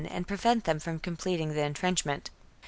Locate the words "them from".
0.63-0.97